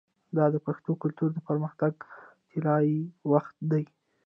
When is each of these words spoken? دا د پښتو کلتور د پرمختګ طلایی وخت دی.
دا 0.37 0.45
د 0.53 0.55
پښتو 0.65 0.91
کلتور 1.01 1.29
د 1.33 1.39
پرمختګ 1.49 1.93
طلایی 2.49 2.99
وخت 3.31 3.55
دی. 3.71 3.83